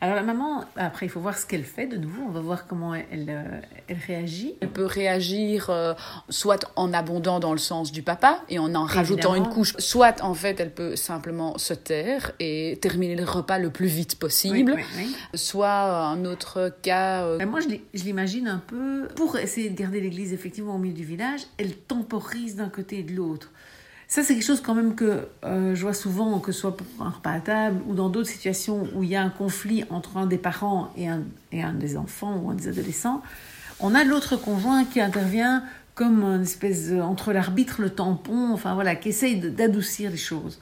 Alors 0.00 0.14
la 0.14 0.22
maman, 0.22 0.64
après 0.76 1.06
il 1.06 1.08
faut 1.08 1.20
voir 1.20 1.36
ce 1.36 1.44
qu'elle 1.44 1.64
fait 1.64 1.86
de 1.86 1.96
nouveau, 1.96 2.22
on 2.26 2.30
va 2.30 2.40
voir 2.40 2.66
comment 2.66 2.94
elle, 2.94 3.06
elle, 3.10 3.62
elle 3.88 3.96
réagit. 4.06 4.54
Elle 4.60 4.68
peut 4.68 4.84
réagir 4.84 5.70
euh, 5.70 5.94
soit 6.28 6.70
en 6.76 6.92
abondant 6.92 7.40
dans 7.40 7.52
le 7.52 7.58
sens 7.58 7.90
du 7.90 8.02
papa 8.02 8.42
et 8.48 8.58
en 8.60 8.74
en 8.74 8.84
rajoutant 8.84 9.34
Évidemment. 9.34 9.46
une 9.46 9.52
couche, 9.52 9.74
soit 9.78 10.22
en 10.22 10.34
fait 10.34 10.60
elle 10.60 10.72
peut 10.72 10.94
simplement 10.94 11.58
se 11.58 11.74
taire 11.74 12.32
et 12.38 12.78
terminer 12.80 13.16
le 13.16 13.24
repas 13.24 13.58
le 13.58 13.70
plus 13.70 13.86
vite 13.86 14.18
possible, 14.18 14.74
oui, 14.76 14.84
oui, 14.96 15.04
oui. 15.32 15.38
soit 15.38 16.08
un 16.08 16.24
autre 16.24 16.72
cas... 16.82 17.24
Euh... 17.24 17.44
moi 17.46 17.60
je 17.60 18.04
l'imagine 18.04 18.46
un 18.46 18.62
peu, 18.64 19.08
pour 19.16 19.36
essayer 19.36 19.68
de 19.68 19.76
garder 19.76 20.00
l'église 20.00 20.32
effectivement 20.32 20.76
au 20.76 20.78
milieu 20.78 20.94
du 20.94 21.04
village, 21.04 21.40
elle 21.58 21.74
temporise 21.74 22.56
d'un 22.56 22.68
côté 22.68 23.00
et 23.00 23.02
de 23.02 23.14
l'autre. 23.14 23.50
Ça, 24.10 24.22
c'est 24.22 24.32
quelque 24.32 24.46
chose 24.46 24.62
quand 24.62 24.74
même 24.74 24.94
que 24.94 25.28
euh, 25.44 25.74
je 25.74 25.82
vois 25.82 25.92
souvent, 25.92 26.38
que 26.38 26.50
ce 26.50 26.60
soit 26.60 26.74
pour 26.74 26.86
un 27.00 27.10
repas 27.10 27.32
à 27.32 27.40
table 27.40 27.82
ou 27.86 27.94
dans 27.94 28.08
d'autres 28.08 28.30
situations 28.30 28.88
où 28.94 29.04
il 29.04 29.10
y 29.10 29.16
a 29.16 29.22
un 29.22 29.28
conflit 29.28 29.84
entre 29.90 30.16
un 30.16 30.26
des 30.26 30.38
parents 30.38 30.90
et 30.96 31.06
un, 31.08 31.24
et 31.52 31.62
un 31.62 31.74
des 31.74 31.98
enfants 31.98 32.40
ou 32.42 32.50
un 32.50 32.54
des 32.54 32.68
adolescents. 32.68 33.22
On 33.80 33.94
a 33.94 34.04
l'autre 34.04 34.36
conjoint 34.36 34.86
qui 34.86 35.02
intervient 35.02 35.62
comme 35.94 36.24
une 36.24 36.42
espèce 36.42 36.88
de, 36.88 37.00
entre 37.00 37.34
l'arbitre, 37.34 37.82
le 37.82 37.90
tampon, 37.90 38.50
enfin 38.52 38.72
voilà, 38.72 38.96
qui 38.96 39.10
essaye 39.10 39.40
d'adoucir 39.40 40.10
les 40.10 40.16
choses. 40.16 40.58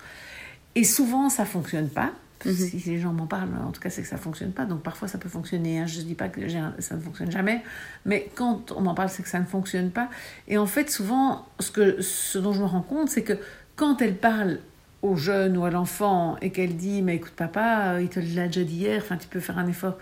Et 0.75 0.83
souvent, 0.83 1.29
ça 1.29 1.45
fonctionne 1.45 1.89
pas. 1.89 2.11
Mm 2.47 2.51
-hmm. 2.51 2.81
Si 2.81 2.91
les 2.91 2.99
gens 2.99 3.13
m'en 3.13 3.27
parlent, 3.27 3.51
en 3.69 3.73
tout 3.73 3.81
cas, 3.81 3.91
c'est 3.91 4.03
que 4.03 4.09
ça 4.09 4.17
fonctionne 4.17 4.53
pas. 4.53 4.65
Donc 4.65 4.83
parfois, 4.83 5.09
ça 5.09 5.19
peut 5.19 5.29
fonctionner. 5.29 5.79
Hein. 5.79 5.87
Je 5.87 5.99
ne 6.01 6.05
dis 6.05 6.15
pas 6.15 6.29
que 6.29 6.41
ça 6.49 6.95
ne 6.97 7.01
fonctionne 7.01 7.31
jamais, 7.31 7.63
mais 8.05 8.31
quand 8.35 8.73
on 8.77 8.81
m'en 8.81 8.95
parle, 8.95 9.09
c'est 9.09 9.23
que 9.23 9.29
ça 9.29 9.41
ne 9.41 9.47
fonctionne 9.47 9.91
pas. 9.91 10.09
Et 10.49 10.57
en 10.59 10.67
fait, 10.67 10.91
souvent, 10.91 11.47
ce, 11.61 11.71
que, 11.71 12.01
ce 12.01 12.39
dont 12.39 12.53
je 12.53 12.61
me 12.61 12.67
rends 12.67 12.83
compte, 12.95 13.09
c'est 13.09 13.23
que 13.23 13.37
quand 13.75 14.01
elle 14.01 14.17
parle 14.17 14.59
au 15.03 15.17
jeune 15.17 15.57
ou 15.57 15.65
à 15.65 15.71
l'enfant 15.71 16.37
et 16.41 16.51
qu'elle 16.51 16.77
dit 16.77 17.03
mais 17.03 17.17
écoute 17.17 17.35
papa 17.37 18.01
il 18.01 18.09
te 18.09 18.19
l'a 18.19 18.47
déjà 18.47 18.65
dit 18.65 18.77
hier 18.77 19.03
enfin 19.05 19.17
tu 19.17 19.29
peux 19.29 19.41
faire 19.41 19.59
un 19.59 19.69
effort 19.69 19.99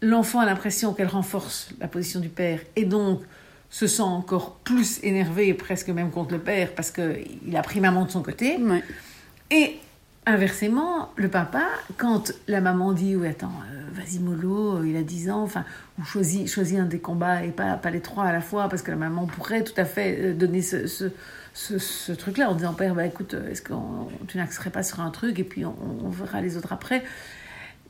l'enfant 0.00 0.40
a 0.40 0.46
l'impression 0.46 0.94
qu'elle 0.94 1.08
renforce 1.08 1.68
la 1.80 1.86
position 1.86 2.18
du 2.20 2.28
père 2.28 2.60
et 2.74 2.84
donc 2.84 3.20
se 3.70 3.86
sent 3.86 4.02
encore 4.02 4.56
plus 4.64 5.00
énervé 5.02 5.52
presque 5.54 5.88
même 5.88 6.10
contre 6.10 6.32
le 6.32 6.40
père 6.40 6.74
parce 6.74 6.90
que 6.90 7.18
il 7.46 7.56
a 7.56 7.62
pris 7.62 7.80
maman 7.80 8.04
de 8.04 8.10
son 8.10 8.22
côté 8.22 8.56
ouais. 8.56 8.82
Et 9.50 9.78
inversement, 10.28 11.10
le 11.16 11.28
papa, 11.28 11.64
quand 11.96 12.32
la 12.46 12.60
maman 12.60 12.92
dit 12.92 13.16
Oui, 13.16 13.28
attends, 13.28 13.52
euh, 13.72 13.80
vas-y, 13.92 14.18
mollo, 14.18 14.84
il 14.84 14.96
a 14.96 15.02
10 15.02 15.30
ans, 15.30 15.42
enfin, 15.42 15.64
ou 15.98 16.04
choisis, 16.04 16.52
choisis 16.52 16.78
un 16.78 16.86
des 16.86 16.98
combats 16.98 17.44
et 17.44 17.50
pas, 17.50 17.74
pas 17.74 17.90
les 17.90 18.00
trois 18.00 18.24
à 18.24 18.32
la 18.32 18.40
fois, 18.40 18.68
parce 18.68 18.82
que 18.82 18.90
la 18.90 18.96
maman 18.96 19.26
pourrait 19.26 19.64
tout 19.64 19.78
à 19.78 19.84
fait 19.84 20.18
euh, 20.20 20.34
donner 20.34 20.62
ce, 20.62 20.86
ce, 20.86 22.12
truc-là 22.12 22.50
en 22.50 22.54
disant 22.54 22.74
Père, 22.74 22.94
bah, 22.94 23.06
écoute, 23.06 23.34
est-ce 23.50 23.62
que 23.62 23.72
tu 24.28 24.36
n'axerais 24.38 24.70
pas 24.70 24.82
sur 24.82 25.00
un 25.00 25.10
truc 25.10 25.38
et 25.38 25.44
puis 25.44 25.64
on, 25.64 25.74
on 26.04 26.08
verra 26.08 26.40
les 26.40 26.56
autres 26.56 26.72
après 26.72 27.02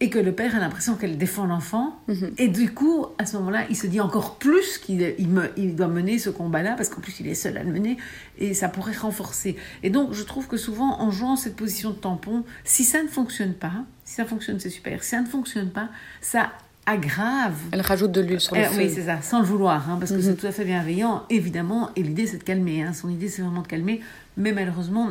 et 0.01 0.11
que 0.11 0.19
le 0.19 0.33
père 0.33 0.55
a 0.55 0.61
l'impression 0.61 0.95
qu'elle 0.95 1.19
défend 1.19 1.47
l'enfant. 1.47 1.99
Mhm. 2.07 2.31
Et 2.39 2.49
du 2.49 2.73
coup, 2.73 3.07
à 3.19 3.27
ce 3.27 3.37
moment-là, 3.39 3.65
il 3.69 3.77
se 3.77 3.87
dit 3.89 4.01
encore 4.01 4.37
plus 4.37 4.79
qu'il 4.79 5.15
il 5.19 5.29
me- 5.29 5.51
il 5.57 5.75
doit 5.75 5.89
mener 5.89 6.19
ce 6.19 6.31
combat-là, 6.31 6.75
parce 6.77 6.89
qu'en 6.89 7.01
plus, 7.01 7.19
il 7.21 7.27
est 7.27 7.35
seul 7.35 7.57
à 7.59 7.65
le 7.65 7.73
mener, 7.73 7.97
et 8.39 8.55
ça 8.55 8.69
pourrait 8.69 8.97
renforcer. 8.97 9.57
Et 9.83 9.91
donc, 9.91 10.13
je 10.13 10.23
trouve 10.23 10.47
que 10.47 10.57
souvent, 10.57 11.01
en 11.01 11.11
jouant 11.11 11.35
cette 11.37 11.57
position 11.57 11.91
de 11.91 11.97
tampon, 11.97 12.45
si 12.65 12.85
ça 12.85 13.03
ne 13.03 13.09
fonctionne 13.09 13.55
pas, 13.55 13.73
si 14.05 14.15
ça 14.15 14.25
fonctionne, 14.25 14.61
c'est 14.61 14.71
super. 14.71 15.03
Si 15.03 15.11
ça 15.11 15.21
ne 15.21 15.27
fonctionne 15.27 15.71
pas, 15.71 15.89
ça 16.21 16.53
aggrave 16.87 17.55
Elle 17.73 17.83
rajoute 17.83 18.13
de 18.13 18.21
l'huile 18.23 18.41
sur 18.41 18.55
le 18.55 18.63
eh, 18.63 18.65
feu. 18.65 18.79
oui, 18.79 18.91
c'est 18.95 19.03
ça, 19.05 19.21
sans 19.21 19.41
le 19.41 19.45
vouloir, 19.45 19.91
hein, 19.91 19.97
parce 19.99 20.11
que 20.11 20.17
Mhm. 20.17 20.23
c'est 20.23 20.35
tout 20.37 20.47
à 20.47 20.53
fait 20.53 20.65
bienveillant, 20.65 21.25
évidemment, 21.29 21.91
et 21.97 22.03
l'idée 22.03 22.27
c'est 22.27 22.39
de 22.39 22.45
calmer, 22.45 22.83
hein. 22.83 22.93
son 22.95 23.11
idée 23.11 23.29
c'est 23.29 23.43
vraiment 23.43 23.61
de 23.63 23.67
calmer, 23.67 24.01
mais 24.39 24.53
malheureusement, 24.53 25.11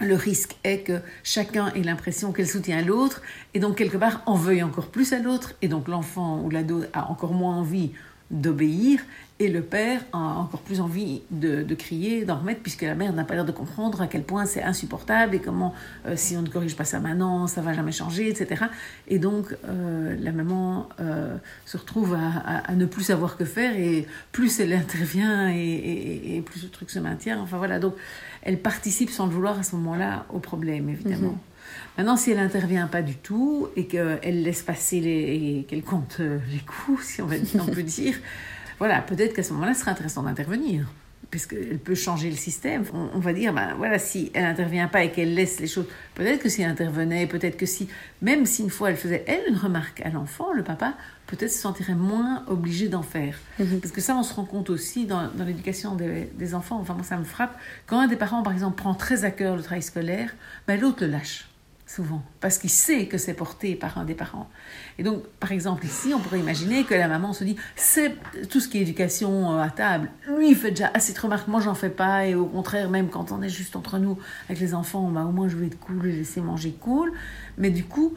le 0.00 0.14
risque 0.14 0.56
est 0.64 0.80
que 0.80 1.00
chacun 1.22 1.72
ait 1.74 1.82
l'impression 1.82 2.32
qu'elle 2.32 2.48
soutient 2.48 2.82
l'autre, 2.82 3.22
et 3.54 3.60
donc 3.60 3.76
quelque 3.76 3.96
part 3.96 4.22
en 4.26 4.36
veuille 4.36 4.62
encore 4.62 4.88
plus 4.88 5.12
à 5.12 5.18
l'autre, 5.18 5.54
et 5.62 5.68
donc 5.68 5.88
l'enfant 5.88 6.40
ou 6.42 6.50
l'ado 6.50 6.84
a 6.92 7.10
encore 7.10 7.32
moins 7.32 7.56
envie 7.56 7.92
d'obéir, 8.30 9.00
et 9.40 9.48
le 9.48 9.62
père 9.62 10.00
a 10.12 10.18
encore 10.18 10.60
plus 10.60 10.80
envie 10.80 11.22
de, 11.32 11.64
de 11.64 11.74
crier, 11.74 12.24
d'en 12.24 12.38
remettre, 12.38 12.60
puisque 12.60 12.82
la 12.82 12.94
mère 12.94 13.12
n'a 13.12 13.24
pas 13.24 13.34
l'air 13.34 13.44
de 13.44 13.50
comprendre 13.50 14.00
à 14.00 14.06
quel 14.06 14.22
point 14.22 14.46
c'est 14.46 14.62
insupportable 14.62 15.34
et 15.34 15.40
comment, 15.40 15.74
euh, 16.06 16.14
si 16.16 16.36
on 16.36 16.42
ne 16.42 16.48
corrige 16.48 16.76
pas 16.76 16.84
ça 16.84 17.00
maintenant, 17.00 17.48
ça 17.48 17.60
va 17.60 17.72
jamais 17.72 17.90
changer, 17.90 18.28
etc. 18.28 18.66
Et 19.08 19.18
donc, 19.18 19.46
euh, 19.68 20.14
la 20.20 20.30
maman 20.30 20.88
euh, 21.00 21.36
se 21.64 21.76
retrouve 21.76 22.14
à, 22.14 22.18
à- 22.28 22.70
à 22.70 22.74
ne 22.76 22.86
plus 22.86 23.02
savoir 23.02 23.36
que 23.36 23.44
faire, 23.44 23.76
et 23.76 24.06
plus 24.30 24.60
elle 24.60 24.72
intervient, 24.72 25.50
et, 25.50 25.56
et- 25.56 26.36
et 26.36 26.40
plus 26.40 26.62
le 26.62 26.68
truc 26.68 26.90
se 26.90 27.00
maintient. 27.00 27.40
Enfin 27.40 27.58
voilà, 27.58 27.80
donc 27.80 27.94
elle 28.42 28.60
participe 28.60 29.10
sans 29.10 29.26
le 29.26 29.32
vouloir 29.32 29.58
à 29.58 29.64
ce 29.64 29.74
moment-là 29.74 30.26
au 30.32 30.38
problème, 30.38 30.88
évidemment. 30.88 31.32
Mhm. 31.32 31.38
Maintenant, 31.98 32.16
si 32.16 32.30
elle 32.30 32.36
n'intervient 32.38 32.86
pas 32.86 33.02
du 33.02 33.16
tout 33.16 33.68
et 33.74 33.86
qu'elle 33.86 34.42
laisse 34.42 34.62
passer 34.62 35.00
les, 35.00 35.10
et 35.60 35.66
qu'elle 35.68 35.82
compte 35.82 36.18
les 36.20 36.58
coups, 36.60 37.04
si 37.04 37.22
on, 37.22 37.26
va, 37.26 37.36
on 37.60 37.66
peut 37.66 37.82
dire, 37.82 38.14
voilà, 38.78 39.00
peut-être 39.02 39.34
qu'à 39.34 39.42
ce 39.42 39.52
moment-là, 39.52 39.74
ce 39.74 39.80
serait 39.80 39.90
intéressant 39.90 40.22
d'intervenir. 40.22 40.86
Parce 41.30 41.46
qu'elle 41.46 41.78
peut 41.78 41.96
changer 41.96 42.30
le 42.30 42.36
système. 42.36 42.84
On, 42.92 43.08
on 43.14 43.18
va 43.18 43.32
dire, 43.32 43.52
ben 43.52 43.74
voilà, 43.76 43.98
si 43.98 44.30
elle 44.34 44.44
n'intervient 44.44 44.86
pas 44.86 45.02
et 45.02 45.10
qu'elle 45.10 45.34
laisse 45.34 45.58
les 45.58 45.66
choses, 45.66 45.86
peut-être 46.14 46.40
que 46.40 46.48
si 46.48 46.62
elle 46.62 46.70
intervenait, 46.70 47.26
peut-être 47.26 47.56
que 47.56 47.66
si, 47.66 47.88
même 48.22 48.46
si 48.46 48.62
une 48.62 48.70
fois 48.70 48.90
elle 48.90 48.96
faisait, 48.96 49.24
elle, 49.26 49.42
une 49.48 49.56
remarque 49.56 50.00
à 50.02 50.10
l'enfant, 50.10 50.52
le 50.52 50.62
papa, 50.62 50.94
peut-être 51.26 51.50
se 51.50 51.58
sentirait 51.58 51.94
moins 51.94 52.44
obligé 52.46 52.88
d'en 52.88 53.02
faire. 53.02 53.36
Mhm. 53.58 53.80
Parce 53.80 53.92
que 53.92 54.00
ça, 54.00 54.14
on 54.16 54.22
se 54.22 54.32
rend 54.34 54.44
compte 54.44 54.70
aussi 54.70 55.06
dans, 55.06 55.28
dans 55.28 55.44
l'éducation 55.44 55.96
des, 55.96 56.30
des 56.34 56.54
enfants. 56.54 56.78
Enfin, 56.80 56.94
moi, 56.94 57.02
ça 57.02 57.16
me 57.16 57.24
frappe. 57.24 57.58
Quand 57.86 57.98
un 57.98 58.06
des 58.06 58.16
parents, 58.16 58.42
par 58.42 58.52
exemple, 58.52 58.76
prend 58.76 58.94
très 58.94 59.24
à 59.24 59.30
cœur 59.30 59.56
le 59.56 59.62
travail 59.62 59.82
scolaire, 59.82 60.34
ben, 60.68 60.80
l'autre 60.80 61.04
le 61.04 61.10
lâche, 61.10 61.48
souvent. 61.86 62.22
Parce 62.40 62.58
qu'il 62.58 62.70
sait 62.70 63.06
que 63.06 63.18
c'est 63.18 63.34
porté 63.34 63.74
par 63.74 63.98
un 63.98 64.04
des 64.04 64.14
parents. 64.14 64.48
Et 64.98 65.02
donc, 65.02 65.24
par 65.40 65.52
exemple, 65.52 65.84
ici, 65.84 66.12
on 66.14 66.20
pourrait 66.20 66.40
imaginer 66.40 66.84
que 66.84 66.94
la 66.94 67.08
maman 67.08 67.32
se 67.32 67.44
dit 67.44 67.56
c'est 67.76 68.14
tout 68.48 68.60
ce 68.60 68.68
qui 68.68 68.78
est 68.78 68.82
éducation 68.82 69.54
euh, 69.54 69.62
à 69.62 69.70
table. 69.70 70.10
Lui, 70.28 70.50
il 70.50 70.56
fait 70.56 70.70
déjà 70.70 70.90
assez 70.94 71.12
de 71.12 71.20
remarques. 71.20 71.48
Moi, 71.48 71.60
j'en 71.60 71.74
fais 71.74 71.90
pas. 71.90 72.26
Et 72.26 72.34
au 72.34 72.46
contraire, 72.46 72.90
même 72.90 73.08
quand 73.08 73.32
on 73.32 73.42
est 73.42 73.48
juste 73.48 73.76
entre 73.76 73.98
nous 73.98 74.18
avec 74.48 74.60
les 74.60 74.74
enfants, 74.74 75.08
bah, 75.10 75.24
au 75.24 75.32
moins, 75.32 75.48
je 75.48 75.56
vais 75.56 75.66
être 75.66 75.78
cool 75.78 76.06
et 76.06 76.12
laisser 76.12 76.40
manger 76.40 76.72
cool. 76.80 77.12
Mais 77.58 77.70
du 77.70 77.84
coup, 77.84 78.14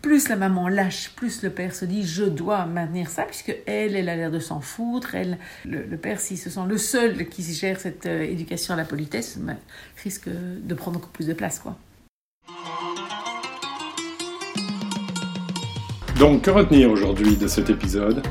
plus 0.00 0.30
la 0.30 0.36
maman 0.36 0.68
lâche, 0.68 1.10
plus 1.14 1.42
le 1.42 1.50
père 1.50 1.74
se 1.74 1.84
dit 1.84 2.06
je 2.06 2.24
dois 2.24 2.64
maintenir 2.64 3.10
ça, 3.10 3.24
puisque 3.24 3.54
elle, 3.66 3.96
elle 3.96 4.08
a 4.08 4.16
l'air 4.16 4.30
de 4.30 4.38
s'en 4.38 4.60
foutre. 4.60 5.14
Elle, 5.14 5.36
le, 5.66 5.84
le 5.84 5.96
père, 5.98 6.20
s'il 6.20 6.38
se 6.38 6.48
sent 6.48 6.60
le 6.66 6.78
seul 6.78 7.28
qui 7.28 7.42
gère 7.42 7.78
cette 7.78 8.06
euh, 8.06 8.22
éducation 8.22 8.72
à 8.72 8.78
la 8.78 8.84
politesse, 8.84 9.36
bah, 9.38 9.56
risque 10.02 10.28
de 10.28 10.74
prendre 10.74 10.98
beaucoup 10.98 11.12
plus 11.12 11.26
de 11.26 11.34
place, 11.34 11.58
quoi. 11.58 11.76
Donc, 16.20 16.42
que 16.42 16.50
retenir 16.50 16.90
aujourd'hui 16.90 17.34
de 17.38 17.46
cet 17.46 17.70
épisode 17.70 18.22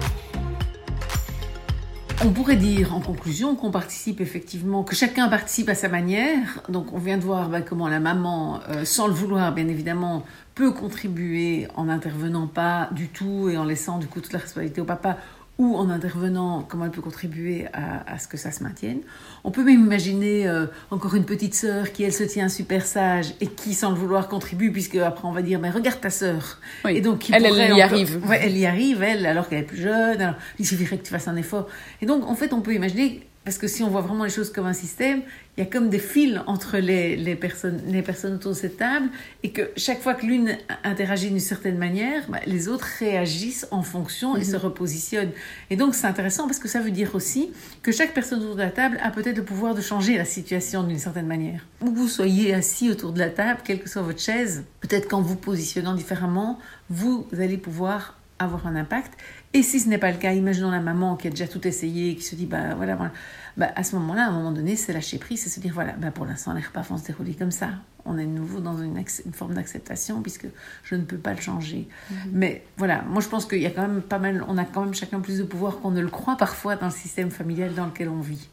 On 2.24 2.29
pourrait 2.29 2.55
dire 2.55 2.93
en 2.93 3.00
conclusion 3.00 3.55
qu'on 3.55 3.72
participe 3.72 4.22
effectivement, 4.22 4.84
que 4.84 4.96
chacun 4.96 5.27
participe 5.27 5.69
à 5.69 5.74
sa 5.74 5.89
manière. 5.89 6.62
Donc 6.69 6.93
on 6.93 7.00
vient 7.00 7.17
de 7.17 7.24
voir 7.24 7.50
bah, 7.50 7.62
comment 7.62 7.88
la 7.88 8.00
maman, 8.00 8.60
euh, 8.69 8.86
sans 8.86 9.08
le 9.08 9.13
vouloir 9.13 9.55
bien 9.55 9.67
évidemment, 9.67 10.24
peut 10.53 10.69
contribuer 10.69 11.67
en 11.74 11.86
n'intervenant 11.86 12.46
pas 12.46 12.89
du 12.91 13.08
tout 13.08 13.50
et 13.50 13.58
en 13.58 13.63
laissant 13.63 13.98
du 13.98 14.05
coup 14.05 14.22
toute 14.22 14.34
la 14.34 14.39
responsabilité 14.39 14.81
au 14.81 14.86
papa 14.86 15.17
ou 15.59 15.75
en 15.75 15.89
intervenant, 15.89 16.63
comment 16.67 16.85
elle 16.85 16.91
peut 16.91 17.01
contribuer 17.01 17.67
à, 17.73 18.11
à 18.11 18.17
ce 18.17 18.27
que 18.27 18.37
ça 18.37 18.51
se 18.51 18.63
maintienne. 18.63 19.01
On 19.43 19.51
peut 19.51 19.63
même 19.63 19.81
imaginer 19.85 20.47
euh, 20.47 20.65
encore 20.89 21.13
une 21.15 21.25
petite 21.25 21.53
sœur 21.53 21.91
qui, 21.91 22.03
elle, 22.03 22.13
se 22.13 22.23
tient 22.23 22.47
super 22.49 22.85
sage 22.85 23.33
et 23.41 23.47
qui, 23.47 23.73
sans 23.75 23.89
le 23.91 23.95
vouloir, 23.97 24.27
contribue, 24.29 24.71
puisque 24.71 24.95
après 24.95 25.27
on 25.27 25.31
va 25.33 25.41
dire, 25.41 25.59
mais 25.59 25.69
regarde 25.69 25.99
ta 25.99 26.09
sœur. 26.09 26.59
Oui. 26.85 26.95
Et 26.97 27.01
donc, 27.01 27.19
qui 27.19 27.33
Elle, 27.33 27.45
elle 27.45 27.69
y 27.71 27.73
encore- 27.73 27.93
arrive. 27.93 28.21
Ouais, 28.27 28.39
elle 28.41 28.57
y 28.57 28.65
arrive, 28.65 29.03
elle, 29.03 29.25
alors 29.25 29.47
qu'elle 29.49 29.59
est 29.59 29.63
plus 29.63 29.81
jeune. 29.81 30.21
Alors, 30.21 30.35
il 30.57 30.65
suffirait 30.65 30.97
que 30.97 31.03
tu 31.03 31.11
fasses 31.11 31.27
un 31.27 31.35
effort. 31.35 31.67
Et 32.01 32.05
donc, 32.05 32.25
en 32.25 32.35
fait, 32.35 32.53
on 32.53 32.61
peut 32.61 32.73
imaginer, 32.73 33.27
parce 33.50 33.58
que 33.58 33.68
si 33.68 33.82
on 33.82 33.89
voit 33.89 34.01
vraiment 34.01 34.25
les 34.25 34.29
choses 34.29 34.51
comme 34.51 34.68
un 34.68 34.74
système, 34.74 35.24
il 35.58 35.63
y 35.63 35.63
a 35.63 35.65
comme 35.65 35.89
des 35.89 35.98
fils 35.98 36.39
entre 36.46 36.77
les, 36.77 37.15
les, 37.15 37.36
personnes, 37.36 37.82
les 37.88 38.03
personnes 38.03 38.36
autour 38.36 38.51
de 38.51 38.56
cette 38.56 38.77
table, 38.77 39.10
et 39.41 39.50
que 39.50 39.72
chaque 39.75 40.01
fois 40.01 40.13
que 40.13 40.24
l'une 40.24 40.56
interagit 40.84 41.29
d'une 41.29 41.39
certaine 41.39 41.79
manière, 41.79 42.29
bah, 42.29 42.41
les 42.46 42.68
autres 42.68 42.86
réagissent 43.00 43.68
en 43.72 43.82
fonction 43.82 44.36
et 44.36 44.44
se 44.44 44.56
repositionnent. 44.56 45.32
Et 45.72 45.77
donc, 45.77 45.96
c'est 45.96 46.06
intéressant 46.06 46.46
parce 46.46 46.60
que 46.60 46.68
ça 46.68 46.79
veut 46.79 46.91
dire 46.91 47.15
aussi 47.15 47.51
que 47.82 47.91
chaque 47.91 48.13
personne 48.13 48.39
autour 48.44 48.53
de 48.53 48.62
la 48.62 48.70
table 48.70 49.00
a 49.01 49.10
peut-être 49.10 49.38
le 49.38 49.44
pouvoir 49.44 49.74
de 49.74 49.82
changer 49.82 50.15
la 50.15 50.25
situation 50.25 50.84
d'une 50.84 51.00
certaine 51.00 51.25
manière. 51.25 51.65
Où 51.82 51.91
vous 51.91 52.08
soyez 52.08 52.53
assis 52.53 52.91
autour 52.91 53.13
de 53.13 53.20
la 53.20 53.32
table, 53.32 53.62
quelle 53.63 53.82
que 53.82 53.89
soit 53.89 54.03
votre 54.03 54.22
chaise, 54.22 54.63
peut-être 54.82 55.08
qu'en 55.08 55.24
vous 55.24 55.38
positionnant 55.38 55.96
différemment, 55.96 56.60
vous 56.91 57.25
allez 57.34 57.58
pouvoir 57.58 58.20
avoir 58.39 58.68
un 58.68 58.75
impact. 58.75 59.13
Et 59.53 59.63
si 59.63 59.79
ce 59.79 59.89
n'est 59.89 59.98
pas 59.98 60.12
le 60.12 60.18
cas, 60.18 60.34
imaginons 60.34 60.70
la 60.70 60.79
maman 60.79 61.15
qui 61.15 61.27
a 61.27 61.32
déjà 61.32 61.48
tout 61.48 61.68
essayé, 61.68 62.15
qui 62.15 62.22
se 62.22 62.36
dit, 62.36 62.46
bah 62.46 62.75
voilà, 62.75 62.96
voilà. 62.96 63.12
Bah, 63.58 63.72
à 63.75 63.84
ce 63.84 63.96
moment-là, 63.96 64.25
à 64.25 64.27
un 64.27 64.32
moment 64.32 64.51
donné, 64.51 64.75
c'est 64.75 64.94
lâcher 64.94 65.18
prise, 65.18 65.41
c'est 65.41 65.50
se 65.50 65.60
dire, 65.60 65.74
voilà, 65.74 65.94
bah, 65.94 66.12
pour 66.12 66.25
l'instant, 66.25 66.53
les 66.53 66.62
repas 66.62 66.82
vont 66.82 66.98
se 66.98 67.06
dérouler 67.06 67.34
comme 67.34 67.50
ça. 67.50 67.70
On 68.06 68.18
est 68.18 68.25
de 68.25 68.32
nouveau 68.32 68.60
dans 68.60 68.77
une, 68.77 69.03
forme 69.34 69.56
d'acceptation 69.56 70.22
puisque 70.22 70.48
je 70.84 70.96
ne 70.96 71.01
peux 71.01 71.18
pas 71.18 71.34
le 71.34 71.41
changer. 71.41 71.88
Mais 72.32 72.63
voilà, 72.77 73.01
moi 73.03 73.22
je 73.22 73.27
pense 73.27 73.46
qu'il 73.46 73.60
y 73.60 73.65
a 73.65 73.72
quand 73.72 73.82
même 73.82 74.01
pas 74.01 74.20
mal, 74.20 74.44
on 74.48 74.58
a 74.58 74.65
quand 74.65 74.86
même 74.86 74.94
chacun 74.94 75.20
plus 75.20 75.38
de 75.38 75.44
pouvoir 75.44 75.79
qu'on 75.79 75.91
ne 75.91 76.01
le 76.01 76.10
croit 76.10 76.38
parfois 76.38 76.75
dans 76.75 76.88
le 76.88 76.94
système 76.94 77.29
familial 77.29 77.74
dans 77.75 77.86
lequel 77.86 78.10
on 78.10 78.22
vit. 78.22 78.50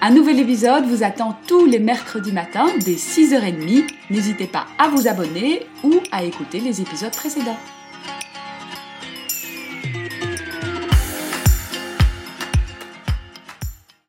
Un 0.00 0.10
nouvel 0.10 0.38
épisode 0.38 0.84
vous 0.84 1.02
attend 1.02 1.36
tous 1.48 1.66
les 1.66 1.80
mercredis 1.80 2.30
matins 2.30 2.68
dès 2.84 2.94
6h30. 2.94 3.84
N'hésitez 4.10 4.46
pas 4.46 4.66
à 4.78 4.88
vous 4.88 5.08
abonner 5.08 5.66
ou 5.82 5.94
à 6.12 6.22
écouter 6.22 6.60
les 6.60 6.80
épisodes 6.80 7.10
précédents. 7.10 7.58